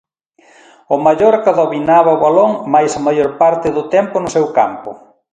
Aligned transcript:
O 0.93 0.95
Mallorca 1.05 1.51
dominaba 1.61 2.15
o 2.17 2.21
balón 2.25 2.51
mais 2.73 2.91
a 2.95 3.01
maior 3.07 3.29
parte 3.41 3.67
do 3.75 3.83
tempo 3.95 4.15
no 4.19 4.29
seu 4.35 4.45
campo. 4.57 4.89